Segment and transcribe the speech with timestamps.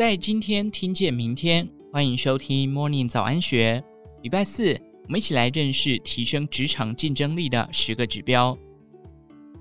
[0.00, 3.84] 在今天听见明天，欢迎收听 Morning 早安学。
[4.22, 4.72] 礼拜四，
[5.04, 8.56] 我们一起来认识提升职场竞争力的十个指标。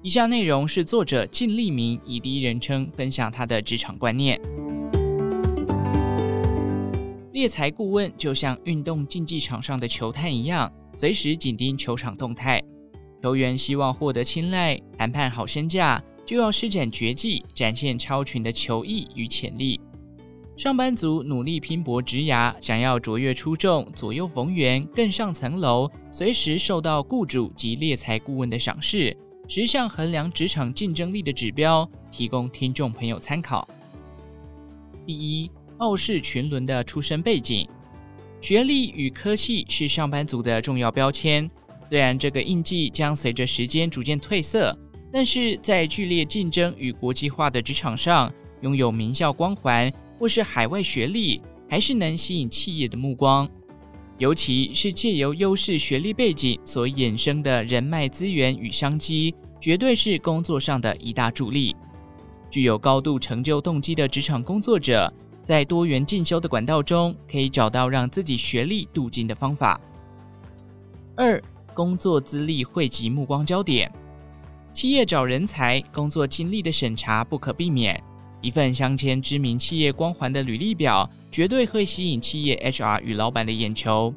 [0.01, 4.39] 以下内容是作者靳俐明以第一人称分享他的职场观念。
[7.33, 12.63] 猎才顾问就像运动竞技场上的球探一样，随时紧盯球场动态。
[13.21, 19.77] 球员希望获得青睐、谈判好身价，就要施展绝技，展现超群的球艺与潜力。
[20.59, 29.15] 上班族努力拼搏职涯，想要卓越出众、左右逢源、更上层楼，随时受到雇主及猎才顾问的赏识。
[29.47, 33.65] 十项衡量职场竞争力的指标，提供听众朋友参考。
[35.05, 37.65] 第一，傲视群伦的出身背景，
[38.41, 41.49] 学历与科系是上班族的重要标签。
[41.89, 44.77] 虽然这个印记将随着时间逐渐褪色，
[45.09, 49.89] 但是在剧烈竞争与国际化的职场上，拥有名校光环。
[50.19, 53.49] 或是海外学历，还是能吸引企业的目光，
[54.17, 61.75] 尤其是借由优势学历背景所衍生的人脉资源与商机，绝对是工作上的一大助力。
[62.49, 65.11] 具有高度成就动机的职场工作者，
[65.43, 69.79] 在多元进修的管道中，可以找到让自己学历镀金的方法。
[71.15, 71.41] 二、
[71.73, 73.91] 工作资历汇集目光焦点，
[74.73, 78.03] 企业找人才，工作经历的审查不可避免。
[78.41, 84.13] 一份镶嵌知名企业光环的履历表，绝对会吸引企业 HR 与老板的眼球。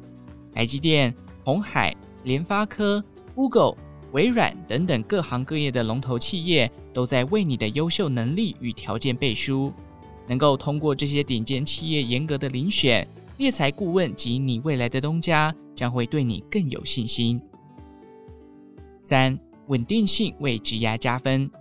[0.53, 3.03] 台积电、鸿海、联发科、
[3.35, 3.75] Google、
[4.11, 9.73] 微软等等各行各业的龙头企业，都在为你的优秀能力与条件背书。
[10.25, 13.05] 能够通过这些顶尖企业严格的遴选，
[13.37, 17.41] 猎才顾问及你未来的东家将会对你更有信心。
[19.01, 19.37] 三、
[19.67, 21.51] 稳定性为职涯加分。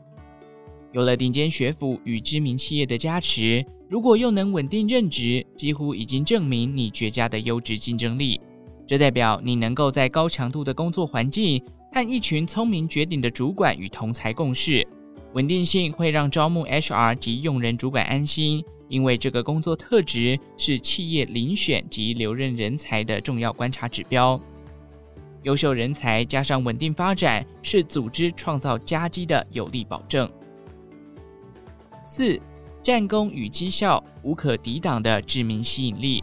[0.93, 8.41] 有了顶尖学府与知名企业的加持，如果又能稳定任职，几乎已经证明你绝佳的优质竞争力。
[8.87, 14.87] 这代表你能够在高强度的工作环境和一群聪明绝顶的主管与同才共事。
[15.33, 24.39] 稳定性会让招募 HR 及用人主管安心，因为这个工作特质是企业遴选及留任人才的重要观察指标。
[25.45, 30.31] 优秀人才加上稳定发展，是组织创造佳绩的有力保证。
[32.05, 32.41] 四、
[32.83, 36.23] 战功与绩效无可抵挡的致命吸引力。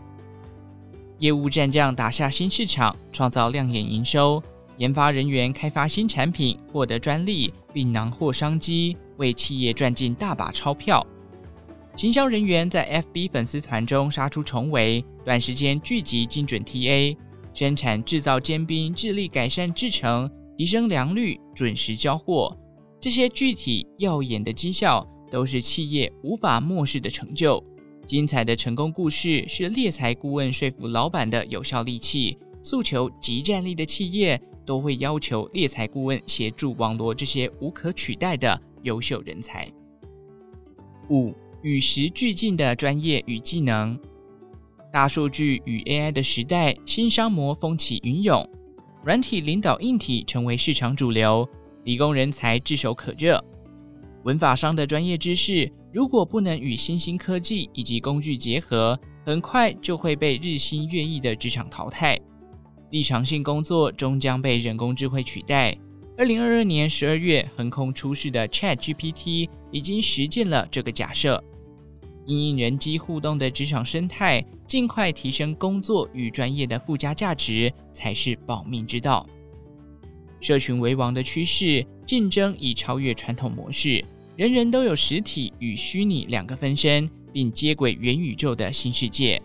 [1.19, 4.41] 业务战将打下新市场，创造亮眼营收；
[4.77, 11.05] 研发人员开发新产品，获得专利，并囊获商机，为企业赚进大把钞票。
[11.95, 17.17] 行销人员在 FB 粉丝团中杀出重围，短时间聚集精准 TA；
[17.53, 22.55] 生产制造尖兵致力改善制程，提升良率，准时交货。
[23.01, 25.05] 这些具体耀眼的绩效。
[25.29, 27.63] 都是企业无法漠视的成就。
[28.05, 32.37] 精彩的成功故事是猎才顾问说服老板的有效利器。
[32.61, 39.65] 诉求即战力的企业都会要求猎才顾问协助网罗这些无可取代的优秀人才。
[41.09, 43.97] 五、与时俱进的专业与技能。
[44.91, 48.45] 大数据与 AI 的时代，新商模风起云涌，
[49.05, 51.47] 软体领导硬体成为市场主流，
[51.85, 53.41] 理工人才炙手可热。
[54.23, 62.19] 文法商的专业知识，如果不能与新兴科技以及工具结合，很快就会被日新月异的职场淘汰。
[62.91, 65.77] 立场性工作终将被人工智慧取代。
[66.17, 71.41] 二零二二年十二月横空出世的 ChatGPT 已经实践了这个假设。
[72.25, 79.25] 因应人机互动的职场生态，尽快提升工作与专业的附加价值，才是保命之道。
[80.39, 84.03] 社群为王的趋势，竞争已超越传统模式，
[84.35, 89.39] 人人都有实体与虚拟两个分身，并接轨元宇宙的新世界。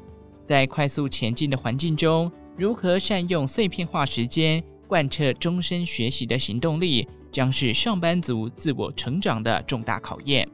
[0.47, 10.49] 在快速前进的环境中，如何善用碎片化时间，贯彻终身学习的行动力，将是上班族自我成长的重大考验。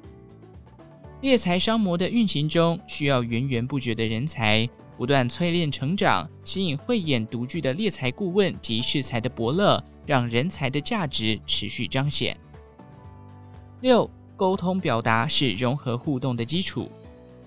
[1.21, 4.69] 猎才商模的运行中，需要源源不绝的人才，
[4.99, 9.81] 不断淬炼成长，吸引慧眼独具的猎才顾问及识才的伯乐。
[10.11, 12.37] 让人才的价值持续彰显。
[13.81, 16.91] 六、沟通表达是融合互动的基础。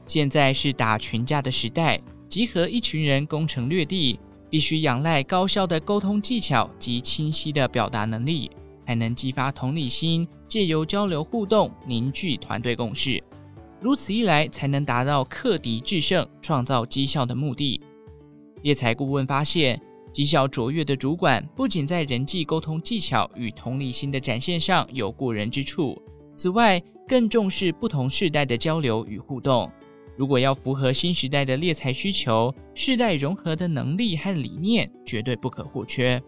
[0.06, 2.00] 现在是打群架的时代，
[2.30, 4.18] 集合一群人攻城略地，
[4.50, 8.50] 必须仰赖高效的沟通技巧及清晰的表达能力，
[8.86, 13.21] 才能激发同理心，借由交流互动凝聚团队共识。
[13.81, 17.81] 如此一来，才能达到克敌制胜、创造绩效的目的。
[18.62, 19.77] 猎才顾问发现。
[20.13, 26.00] 绩效卓越的主管不仅在人际沟通技巧与同理心的展现上有过人之处，
[26.36, 29.69] 此外更重视不同世代的交流与互动。
[30.15, 36.21] 如果要符合新时代的猎才需求，世代融合的能力和理念绝对不可或缺。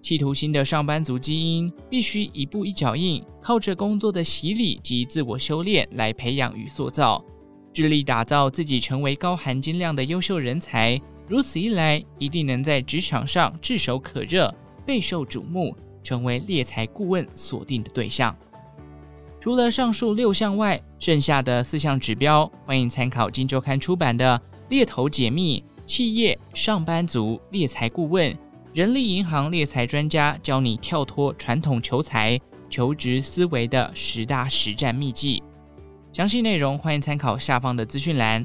[0.00, 7.24] 企图心的上班族基因必须一步一脚印，靠着工作的洗礼及自我修炼来培养与塑造，
[7.72, 11.00] 致力打造自己成为高含金量的优秀人才。
[11.26, 14.54] 如此一来，一定能在职场上炙手可热，
[14.84, 18.36] 备受瞩目，成为猎才顾问锁定的对象。
[19.40, 24.38] 除了上述六项外，剩下的四项指标，欢迎参考《金周刊》出版的
[24.68, 28.36] 《猎头解密：企业上班族猎才顾问，
[28.72, 35.42] 人力银行猎才专家教你跳脱传统求才求职思维的十大实战秘籍》。
[36.16, 38.44] 详细内容欢迎参考下方的资讯栏。